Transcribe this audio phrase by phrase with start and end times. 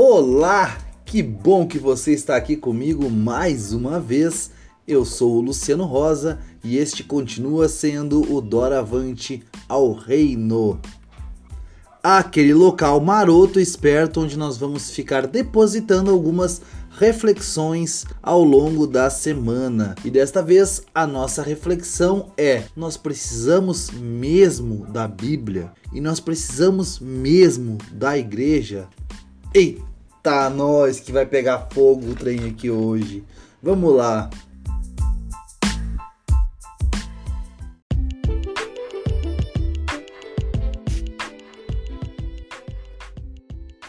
[0.00, 4.52] Olá, que bom que você está aqui comigo mais uma vez.
[4.86, 10.80] Eu sou o Luciano Rosa e este continua sendo o Doravante ao Reino.
[12.00, 16.62] Aquele local maroto esperto onde nós vamos ficar depositando algumas
[16.96, 19.96] reflexões ao longo da semana.
[20.04, 27.00] E desta vez a nossa reflexão é: nós precisamos mesmo da Bíblia e nós precisamos
[27.00, 28.88] mesmo da igreja.
[30.28, 33.24] Eita, nós que vai pegar fogo o trem aqui hoje.
[33.62, 34.28] Vamos lá.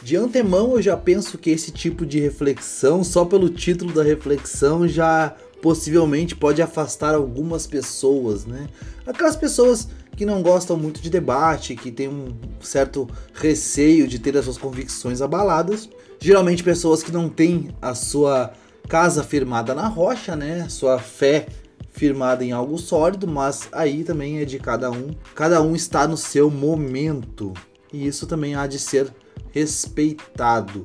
[0.02, 4.88] De antemão, eu já penso que esse tipo de reflexão, só pelo título da reflexão,
[4.88, 8.70] já possivelmente pode afastar algumas pessoas, né?
[9.06, 14.38] Aquelas pessoas que não gostam muito de debate, que têm um certo receio de ter
[14.38, 15.90] as suas convicções abaladas.
[16.20, 18.52] Geralmente pessoas que não têm a sua
[18.88, 20.68] casa firmada na rocha, né?
[20.68, 21.48] Sua fé
[21.92, 25.12] firmada em algo sólido, mas aí também é de cada um.
[25.34, 27.54] Cada um está no seu momento.
[27.94, 29.14] E isso também há de ser
[29.52, 30.84] respeitado.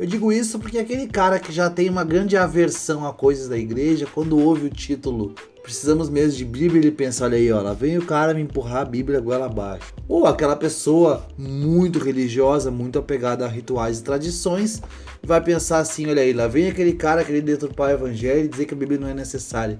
[0.00, 3.58] Eu digo isso porque aquele cara que já tem uma grande aversão a coisas da
[3.58, 7.74] igreja, quando ouve o título Precisamos mesmo de Bíblia, ele pensa: olha aí, ó, lá
[7.74, 9.92] vem o cara me empurrar a Bíblia goela abaixo.
[10.08, 14.80] Ou aquela pessoa muito religiosa, muito apegada a rituais e tradições,
[15.22, 18.64] vai pensar assim: olha aí, lá vem aquele cara querer deturpar o evangelho e dizer
[18.64, 19.78] que a Bíblia não é necessária.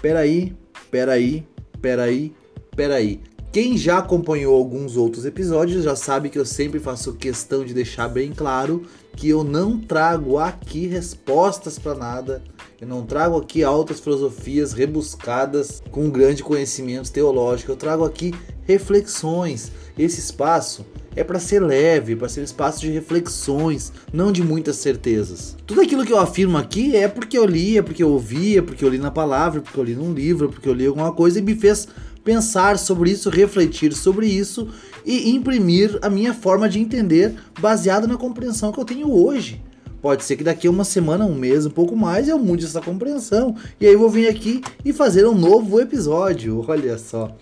[0.00, 0.56] Peraí,
[0.90, 1.46] peraí,
[1.82, 2.32] peraí,
[2.74, 3.20] peraí.
[3.52, 8.06] Quem já acompanhou alguns outros episódios já sabe que eu sempre faço questão de deixar
[8.06, 8.84] bem claro
[9.16, 12.44] que eu não trago aqui respostas para nada,
[12.80, 19.72] eu não trago aqui altas filosofias rebuscadas com grande conhecimento teológico, eu trago aqui reflexões.
[19.98, 25.56] Esse espaço é para ser leve, para ser espaço de reflexões, não de muitas certezas.
[25.66, 28.62] Tudo aquilo que eu afirmo aqui é porque eu li, é porque eu ouvi, é
[28.62, 31.40] porque eu li na palavra, porque eu li num livro, porque eu li alguma coisa
[31.40, 31.88] e me fez
[32.24, 34.68] pensar sobre isso, refletir sobre isso
[35.04, 39.62] e imprimir a minha forma de entender baseado na compreensão que eu tenho hoje.
[40.00, 42.80] Pode ser que daqui a uma semana, um mês, um pouco mais, eu mude essa
[42.80, 43.54] compreensão.
[43.78, 46.64] E aí eu vou vir aqui e fazer um novo episódio.
[46.66, 47.36] Olha só.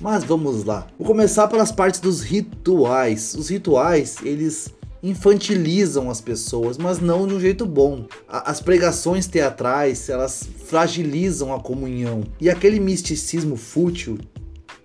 [0.00, 0.86] Mas vamos lá.
[0.98, 3.34] Vou começar pelas partes dos rituais.
[3.34, 4.72] Os rituais, eles
[5.04, 8.06] infantilizam as pessoas, mas não de um jeito bom.
[8.26, 12.24] As pregações teatrais, elas fragilizam a comunhão.
[12.40, 14.18] E aquele misticismo fútil,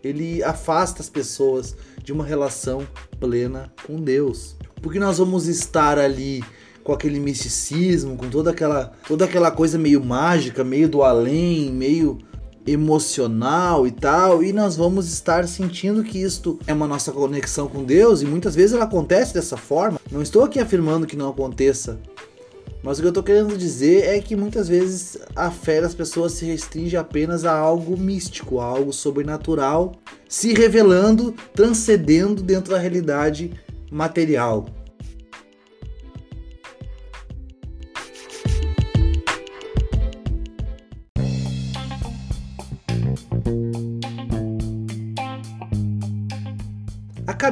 [0.04, 2.86] ele afasta as pessoas de uma relação
[3.18, 4.58] plena com Deus.
[4.82, 6.44] Porque nós vamos estar ali
[6.84, 12.18] com aquele misticismo, com toda aquela toda aquela coisa meio mágica, meio do além, meio
[12.66, 17.84] emocional e tal, e nós vamos estar sentindo que isto é uma nossa conexão com
[17.84, 20.00] Deus e muitas vezes ela acontece dessa forma.
[20.12, 22.00] Não estou aqui afirmando que não aconteça,
[22.82, 26.34] mas o que eu estou querendo dizer é que muitas vezes a fé das pessoas
[26.34, 29.96] se restringe apenas a algo místico, a algo sobrenatural,
[30.28, 33.52] se revelando, transcendendo dentro da realidade
[33.92, 34.66] material.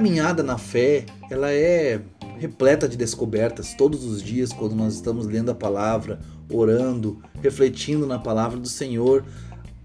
[0.08, 2.00] Caminhada na fé, ela é
[2.40, 6.20] repleta de descobertas todos os dias quando nós estamos lendo a palavra,
[6.50, 9.26] orando, refletindo na palavra do Senhor,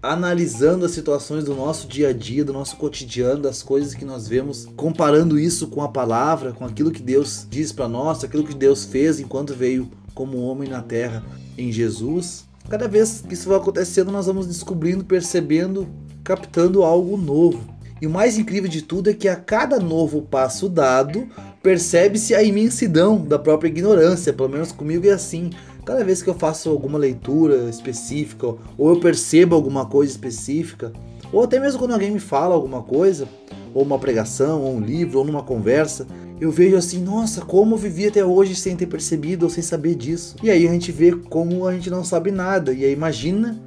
[0.01, 4.25] analisando as situações do nosso dia a dia, do nosso cotidiano, das coisas que nós
[4.25, 8.55] vemos, comparando isso com a palavra, com aquilo que Deus diz para nós, aquilo que
[8.55, 11.21] Deus fez enquanto veio como homem na terra
[11.57, 12.45] em Jesus.
[12.69, 15.85] Cada vez que isso vai acontecendo, nós vamos descobrindo, percebendo,
[16.23, 17.72] captando algo novo.
[18.03, 21.25] E o mais incrível de tudo é que a cada novo passo dado,
[21.61, 25.51] percebe-se a imensidão da própria ignorância, pelo menos comigo é assim.
[25.85, 30.91] Cada vez que eu faço alguma leitura específica, ou eu percebo alguma coisa específica,
[31.31, 33.25] ou até mesmo quando alguém me fala alguma coisa,
[33.73, 36.05] ou uma pregação, ou um livro, ou numa conversa,
[36.41, 39.95] eu vejo assim, nossa, como eu vivi até hoje sem ter percebido ou sem saber
[39.95, 40.35] disso.
[40.43, 42.73] E aí a gente vê como a gente não sabe nada.
[42.73, 43.63] E aí imagina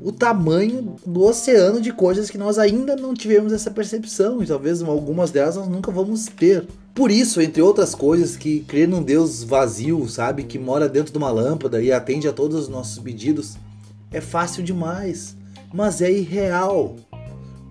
[0.00, 4.80] o tamanho do oceano de coisas que nós ainda não tivemos essa percepção e talvez
[4.82, 6.66] algumas delas nós nunca vamos ter.
[6.94, 11.18] Por isso, entre outras coisas, que crer num Deus vazio, sabe, que mora dentro de
[11.18, 13.56] uma lâmpada e atende a todos os nossos pedidos,
[14.12, 15.36] é fácil demais,
[15.72, 16.96] mas é irreal.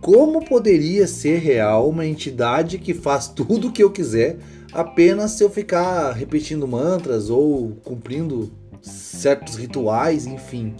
[0.02, 4.38] Como poderia ser real uma entidade que faz tudo o que eu quiser
[4.74, 8.52] apenas se eu ficar repetindo mantras ou cumprindo
[8.82, 10.76] certos rituais, enfim?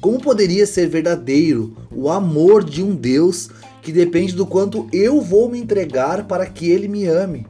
[0.00, 3.50] Como poderia ser verdadeiro o amor de um Deus
[3.82, 7.46] que depende do quanto eu vou me entregar para que ele me ame?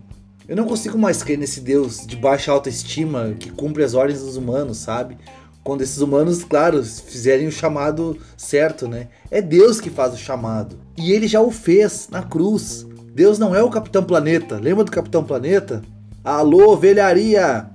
[0.49, 4.37] Eu não consigo mais crer nesse Deus de baixa autoestima que cumpre as ordens dos
[4.37, 5.17] humanos, sabe?
[5.63, 9.07] Quando esses humanos, claro, fizerem o chamado certo, né?
[9.31, 10.77] É Deus que faz o chamado.
[10.99, 12.85] E ele já o fez na cruz.
[13.15, 14.59] Deus não é o Capitão Planeta.
[14.59, 15.83] Lembra do Capitão Planeta?
[16.25, 17.71] Alô, velharia!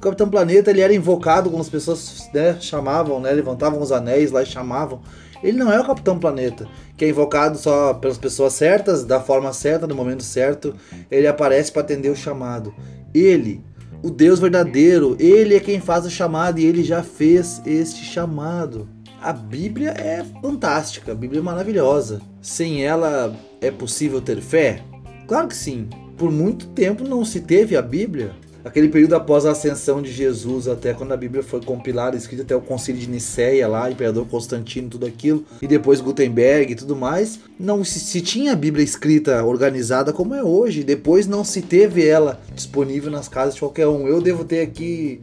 [0.00, 4.32] O Capitão Planeta ele era invocado quando as pessoas né, chamavam, né, levantavam os anéis
[4.32, 5.02] lá e chamavam.
[5.42, 6.66] Ele não é o Capitão Planeta,
[6.96, 10.74] que é invocado só pelas pessoas certas, da forma certa, no momento certo.
[11.10, 12.72] Ele aparece para atender o chamado.
[13.12, 13.62] Ele,
[14.02, 18.88] o Deus verdadeiro, ele é quem faz o chamado e ele já fez este chamado.
[19.20, 22.22] A Bíblia é fantástica, a Bíblia é maravilhosa.
[22.40, 24.82] Sem ela é possível ter fé?
[25.28, 25.90] Claro que sim.
[26.16, 28.34] Por muito tempo não se teve a Bíblia
[28.64, 32.54] aquele período após a ascensão de Jesus, até quando a Bíblia foi compilada, escrita até
[32.54, 37.40] o concílio de Nicéia lá, imperador Constantino, tudo aquilo, e depois Gutenberg e tudo mais,
[37.58, 42.06] não se, se tinha a Bíblia escrita organizada como é hoje, depois não se teve
[42.06, 44.06] ela disponível nas casas de qualquer um.
[44.06, 45.20] Eu devo ter aqui,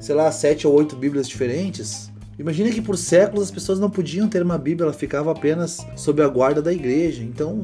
[0.00, 2.10] sei lá, sete ou oito Bíblias diferentes.
[2.38, 6.22] Imagina que por séculos as pessoas não podiam ter uma Bíblia, ela ficava apenas sob
[6.22, 7.22] a guarda da igreja.
[7.22, 7.62] Então,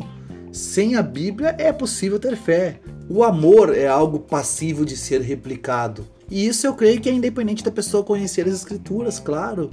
[0.56, 2.80] sem a Bíblia é possível ter fé.
[3.10, 6.06] O amor é algo passivo de ser replicado.
[6.30, 9.70] E isso eu creio que é independente da pessoa conhecer as escrituras, claro.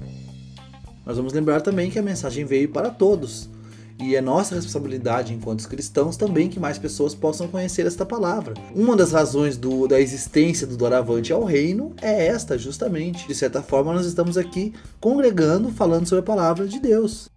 [1.06, 3.50] Nós vamos lembrar também que a mensagem veio para todos.
[3.98, 8.54] E é nossa responsabilidade enquanto cristãos também que mais pessoas possam conhecer esta palavra.
[8.76, 13.26] Uma das razões do, da existência do Doravante ao Reino é esta, justamente.
[13.26, 17.30] De certa forma, nós estamos aqui congregando, falando sobre a palavra de Deus.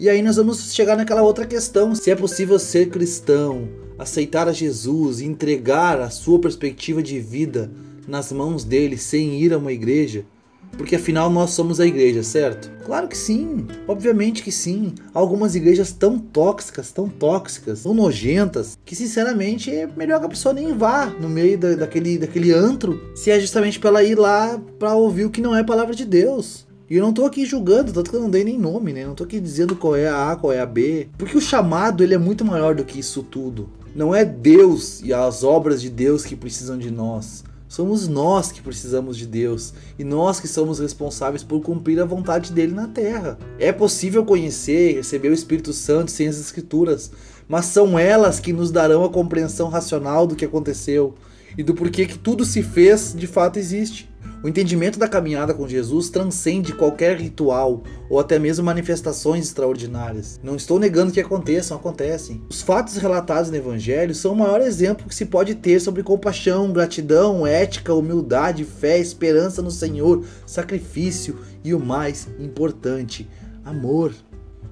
[0.00, 3.68] E aí nós vamos chegar naquela outra questão: se é possível ser cristão,
[3.98, 7.70] aceitar a Jesus entregar a sua perspectiva de vida
[8.08, 10.24] nas mãos dele sem ir a uma igreja.
[10.72, 12.70] Porque afinal nós somos a igreja, certo?
[12.86, 14.94] Claro que sim, obviamente que sim.
[15.12, 20.54] Algumas igrejas tão tóxicas, tão tóxicas, tão nojentas, que sinceramente é melhor que a pessoa
[20.54, 24.58] nem vá no meio da, daquele, daquele antro, se é justamente para ela ir lá
[24.78, 26.69] para ouvir o que não é palavra de Deus.
[26.90, 29.06] E eu não tô aqui julgando, tanto que eu não dei nem nome, né?
[29.06, 31.06] Não tô aqui dizendo qual é a A, qual é a B.
[31.16, 33.70] Porque o chamado, ele é muito maior do que isso tudo.
[33.94, 37.44] Não é Deus e as obras de Deus que precisam de nós.
[37.68, 42.50] Somos nós que precisamos de Deus e nós que somos responsáveis por cumprir a vontade
[42.50, 43.38] dele na terra.
[43.56, 47.12] É possível conhecer e receber o Espírito Santo sem as Escrituras,
[47.46, 51.14] mas são elas que nos darão a compreensão racional do que aconteceu
[51.56, 54.09] e do porquê que tudo se fez de fato existe.
[54.42, 60.40] O entendimento da caminhada com Jesus transcende qualquer ritual ou até mesmo manifestações extraordinárias.
[60.42, 62.42] Não estou negando que aconteçam, acontecem.
[62.48, 66.72] Os fatos relatados no Evangelho são o maior exemplo que se pode ter sobre compaixão,
[66.72, 73.28] gratidão, ética, humildade, fé, esperança no Senhor, sacrifício e o mais importante,
[73.62, 74.14] amor.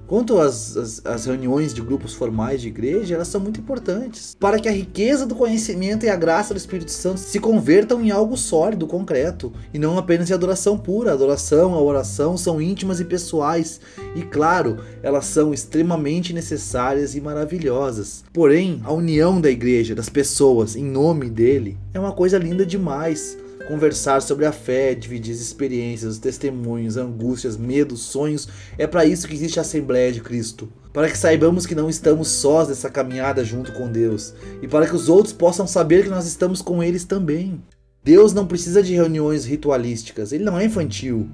[0.09, 0.97] Quanto às,
[1.27, 5.35] reuniões de grupos formais de igreja, elas são muito importantes para que a riqueza do
[5.35, 9.99] conhecimento e a graça do Espírito Santo se convertam em algo sólido, concreto, e não
[9.99, 11.11] apenas em adoração pura.
[11.11, 13.79] A adoração, a oração são íntimas e pessoais,
[14.15, 18.23] e claro, elas são extremamente necessárias e maravilhosas.
[18.33, 23.37] Porém, a união da igreja, das pessoas, em nome dele, é uma coisa linda demais
[23.67, 28.47] conversar sobre a fé, dividir as experiências, os testemunhos, angústias, medos, sonhos.
[28.77, 30.71] É para isso que existe a Assembleia de Cristo.
[30.91, 34.95] Para que saibamos que não estamos sós nessa caminhada junto com Deus e para que
[34.95, 37.61] os outros possam saber que nós estamos com eles também.
[38.03, 41.29] Deus não precisa de reuniões ritualísticas, ele não é infantil.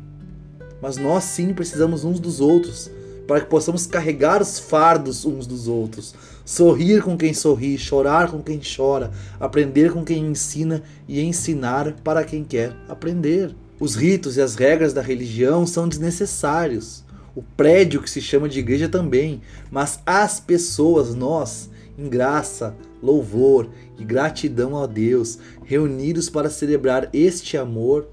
[0.81, 2.91] Mas nós sim precisamos uns dos outros
[3.25, 6.13] para que possamos carregar os fardos uns dos outros,
[6.45, 12.23] sorrir com quem sorri, chorar com quem chora, aprender com quem ensina e ensinar para
[12.23, 13.53] quem quer aprender.
[13.79, 17.03] Os ritos e as regras da religião são desnecessários.
[17.35, 22.73] O prédio que se chama de igreja também, mas as pessoas, nós, em graça,
[23.03, 23.67] louvor
[23.99, 28.07] e gratidão a Deus, reunidos para celebrar este amor,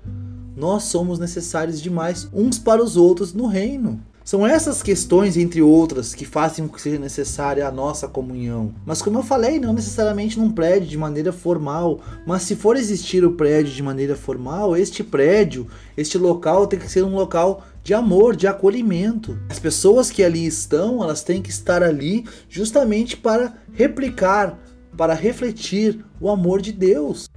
[0.56, 4.02] nós somos necessários demais uns para os outros no reino.
[4.24, 8.72] São essas questões, entre outras, que fazem com que seja necessária a nossa comunhão.
[8.86, 13.24] Mas como eu falei, não necessariamente num prédio de maneira formal, mas se for existir
[13.24, 17.94] o prédio de maneira formal, este prédio, este local tem que ser um local de
[17.94, 19.36] amor, de acolhimento.
[19.48, 24.58] As pessoas que ali estão, elas têm que estar ali justamente para replicar,
[24.96, 27.31] para refletir o amor de Deus.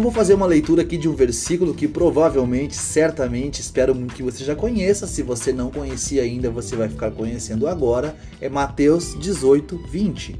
[0.00, 4.22] Eu vou fazer uma leitura aqui de um versículo que provavelmente, certamente, espero muito que
[4.22, 5.06] você já conheça.
[5.06, 8.16] Se você não conhecia ainda, você vai ficar conhecendo agora.
[8.40, 10.36] É Mateus 18, 20.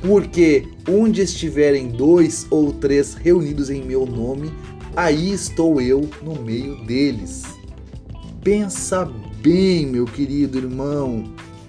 [0.00, 4.50] Porque onde estiverem dois ou três reunidos em meu nome,
[4.96, 7.42] aí estou eu no meio deles.
[8.42, 9.04] Pensa
[9.42, 11.24] bem, meu querido irmão,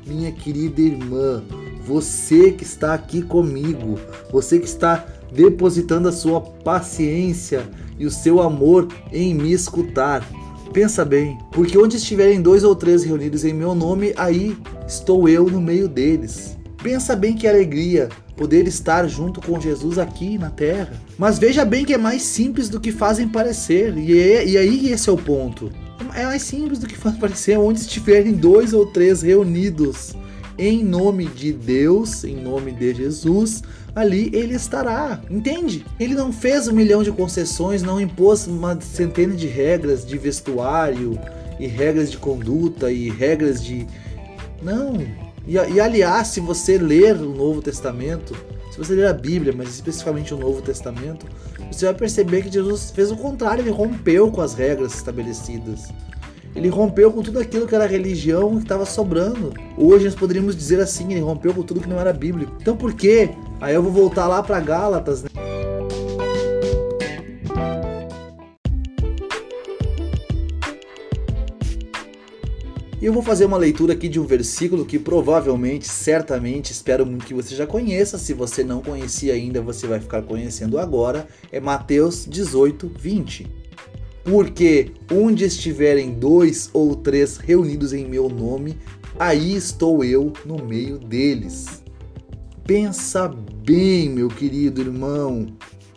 [0.08, 1.44] minha querida irmã,
[1.86, 4.00] você que está aqui comigo,
[4.32, 7.68] você que está depositando a sua paciência
[7.98, 10.28] e o seu amor em me escutar.
[10.74, 14.56] Pensa bem, porque onde estiverem dois ou três reunidos em meu nome, aí
[14.88, 16.58] estou eu no meio deles.
[16.82, 18.08] Pensa bem que alegria
[18.38, 20.94] poder estar junto com Jesus aqui na terra.
[21.18, 24.92] Mas veja bem que é mais simples do que fazem parecer, e, é, e aí
[24.92, 25.72] esse é o ponto.
[26.16, 30.16] É mais simples do que faz parecer onde estiverem dois ou três reunidos
[30.58, 33.64] em nome de Deus, em nome de Jesus,
[33.96, 35.22] ali ele estará.
[35.30, 35.86] Entende?
[36.00, 41.20] Ele não fez um milhão de concessões, não impôs uma centena de regras de vestuário
[41.60, 43.86] e regras de conduta e regras de.
[44.62, 44.98] Não.
[45.48, 48.36] E, e aliás, se você ler o Novo Testamento,
[48.72, 51.26] se você ler a Bíblia, mas especificamente o Novo Testamento,
[51.72, 55.90] você vai perceber que Jesus fez o contrário, ele rompeu com as regras estabelecidas.
[56.56, 59.54] Ele rompeu com tudo aquilo que era religião que estava sobrando.
[59.78, 62.54] Hoje nós poderíamos dizer assim, ele rompeu com tudo que não era bíblico.
[62.60, 63.30] Então por quê?
[63.62, 65.30] Aí eu vou voltar lá para Gálatas, né?
[73.02, 77.26] E eu vou fazer uma leitura aqui de um versículo que provavelmente, certamente, espero muito
[77.26, 78.18] que você já conheça.
[78.18, 81.26] Se você não conhecia ainda, você vai ficar conhecendo agora.
[81.50, 83.48] É Mateus 18, 20.
[84.24, 88.78] Porque onde estiverem dois ou três reunidos em meu nome,
[89.18, 91.82] aí estou eu no meio deles.
[92.70, 93.28] Pensa
[93.66, 95.48] bem, meu querido irmão,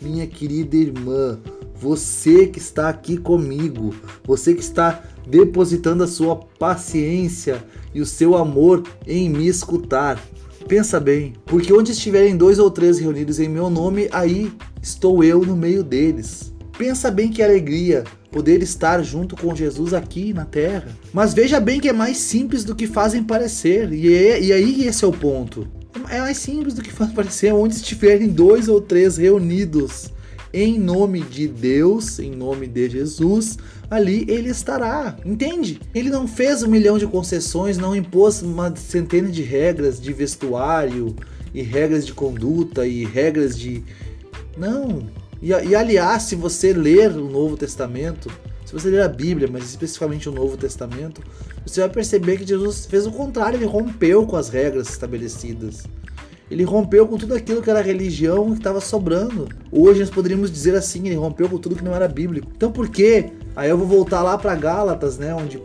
[0.01, 1.39] minha querida irmã,
[1.75, 7.63] você que está aqui comigo, você que está depositando a sua paciência
[7.95, 10.19] e o seu amor em me escutar.
[10.67, 14.51] Pensa bem, porque onde estiverem dois ou três reunidos em meu nome, aí
[14.81, 16.55] estou eu no meio deles.
[16.79, 20.89] Pensa bem que alegria poder estar junto com Jesus aqui na terra.
[21.13, 24.87] Mas veja bem que é mais simples do que fazem parecer, e, é, e aí
[24.87, 25.82] esse é o ponto.
[26.13, 30.11] É mais simples do que faz parecer onde estiverem dois ou três reunidos
[30.53, 33.57] em nome de Deus, em nome de Jesus,
[33.91, 35.17] ali ele estará.
[35.25, 35.81] Entende?
[35.95, 41.17] Ele não fez um milhão de concessões, não impôs uma centena de regras de vestuário
[41.55, 43.83] e regras de conduta e regras de.
[44.55, 45.07] Não.
[45.41, 48.31] E, e aliás, se você ler o Novo Testamento,
[48.73, 51.21] se você ler a Bíblia, mas especificamente o Novo Testamento,
[51.67, 55.83] você vai perceber que Jesus fez o contrário, ele rompeu com as regras estabelecidas.
[56.51, 59.47] Ele rompeu com tudo aquilo que era religião que estava sobrando.
[59.71, 62.51] Hoje nós poderíamos dizer assim, ele rompeu com tudo que não era bíblico.
[62.57, 63.33] Então por quê?
[63.55, 65.59] Aí eu vou voltar lá para Gálatas, né, onde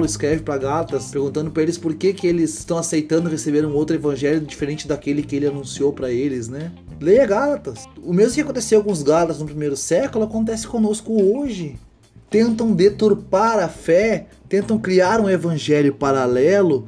[0.00, 3.74] Paulo escreve para Gálatas perguntando para eles por que, que eles estão aceitando receber um
[3.74, 6.72] outro evangelho diferente daquele que ele anunciou para eles, né?
[6.98, 7.86] Leia Gálatas.
[8.02, 11.76] O mesmo que aconteceu com os Gálatas no primeiro século acontece conosco hoje.
[12.30, 16.86] Tentam deturpar a fé, tentam criar um evangelho paralelo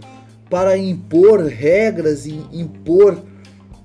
[0.48, 3.20] para impor regras e impor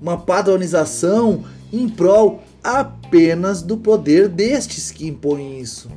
[0.00, 5.90] uma padronização em prol apenas do poder destes que impõem isso.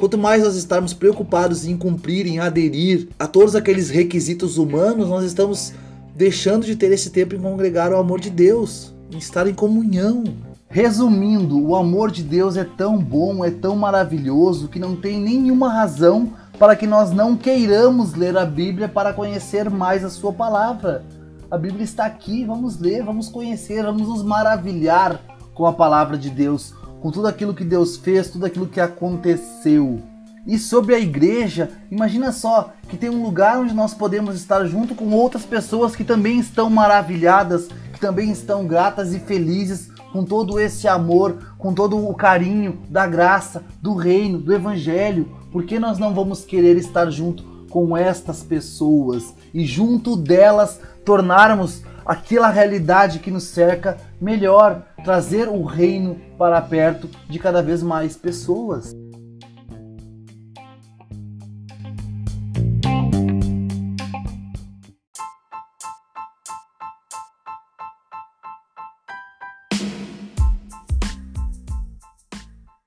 [0.00, 5.26] Quanto mais nós estarmos preocupados em cumprir, em aderir a todos aqueles requisitos humanos, nós
[5.26, 5.74] estamos
[6.16, 10.24] deixando de ter esse tempo em congregar o amor de Deus em estar em comunhão.
[10.70, 15.70] Resumindo, o amor de Deus é tão bom, é tão maravilhoso que não tem nenhuma
[15.70, 21.04] razão para que nós não queiramos ler a Bíblia para conhecer mais a sua palavra.
[21.50, 25.20] A Bíblia está aqui, vamos ler, vamos conhecer, vamos nos maravilhar
[25.52, 30.00] com a palavra de Deus, com tudo aquilo que Deus fez, tudo aquilo que aconteceu.
[30.46, 34.94] E sobre a igreja, imagina só que tem um lugar onde nós podemos estar junto
[34.94, 37.68] com outras pessoas que também estão maravilhadas
[38.00, 43.62] também estão gratas e felizes com todo esse amor, com todo o carinho da graça,
[43.80, 45.28] do reino, do evangelho.
[45.52, 51.82] Por que nós não vamos querer estar junto com estas pessoas e junto delas tornarmos
[52.10, 58.16] aquela realidade que nos cerca melhor, trazer o reino para perto de cada vez mais
[58.16, 58.96] pessoas?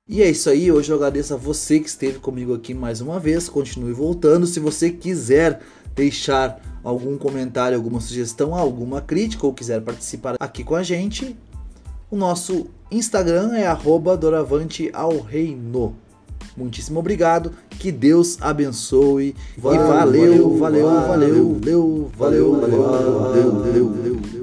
[0.05, 3.21] E é isso aí, hoje eu agradeço a você que esteve comigo aqui mais uma
[3.21, 3.47] vez.
[3.47, 4.45] Continue voltando.
[4.45, 5.61] Se você quiser
[5.95, 11.35] deixar algum comentário, alguma sugestão, alguma crítica ou quiser participar aqui com a gente,
[12.11, 13.65] o nosso Instagram é
[14.17, 15.95] @doravante_ao_reino.
[16.55, 23.51] Muitíssimo obrigado, que Deus abençoe valeu, e valeu, valeu, valeu, valeu, valeu, valeu, valeu, valeu,
[23.51, 24.42] valeu, valeu.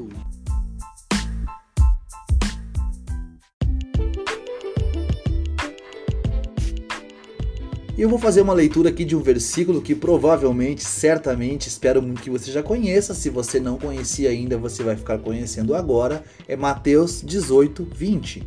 [8.00, 12.23] E eu vou fazer uma leitura aqui de um versículo que provavelmente, certamente, espero muito
[12.23, 13.12] que você já conheça.
[13.12, 16.25] Se você não conhecia ainda, você vai ficar conhecendo agora.
[16.49, 18.42] É Mateus 18, 20.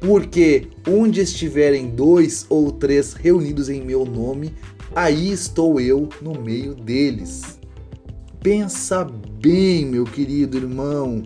[0.00, 4.54] Porque onde estiverem dois ou três reunidos em meu nome,
[4.96, 7.60] aí estou eu no meio deles.
[8.42, 11.22] Pensa bem, meu querido irmão,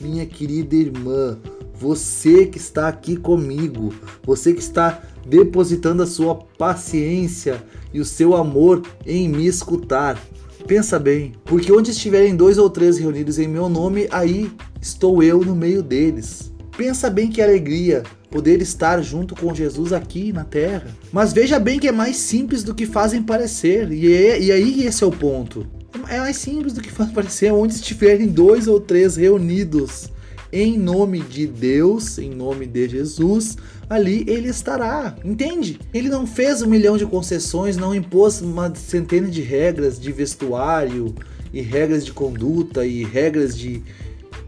[0.00, 1.38] minha querida irmã,
[1.72, 3.94] você que está aqui comigo,
[4.24, 10.20] você que está depositando a sua paciência e o seu amor em me escutar.
[10.66, 15.44] Pensa bem, porque onde estiverem dois ou três reunidos em meu nome, aí estou eu
[15.44, 16.52] no meio deles.
[16.76, 20.88] Pensa bem que alegria poder estar junto com Jesus aqui na terra.
[21.12, 24.84] Mas veja bem que é mais simples do que fazem parecer, e, é, e aí
[24.84, 25.66] esse é o ponto.
[26.08, 30.10] É mais simples do que faz parecer, onde estiverem dois ou três reunidos
[30.52, 33.56] em nome de Deus, em nome de Jesus,
[33.88, 35.78] ali ele estará, entende?
[35.92, 41.14] Ele não fez um milhão de concessões, não impôs uma centena de regras de vestuário
[41.52, 43.82] e regras de conduta e regras de.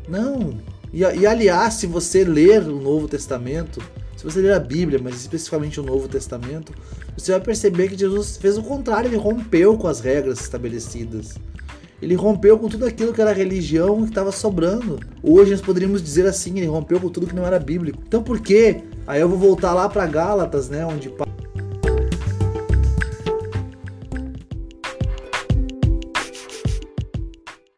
[0.09, 0.59] Não.
[0.93, 3.83] E, e aliás, se você ler o Novo Testamento,
[4.17, 6.73] se você ler a Bíblia, mas especificamente o Novo Testamento,
[7.17, 11.35] você vai perceber que Jesus fez o contrário, ele rompeu com as regras estabelecidas.
[12.00, 15.00] Ele rompeu com tudo aquilo que era religião que estava sobrando.
[15.23, 18.02] Hoje nós poderíamos dizer assim, ele rompeu com tudo que não era bíblico.
[18.07, 18.83] Então por quê?
[19.07, 21.09] Aí eu vou voltar lá para Gálatas, né, onde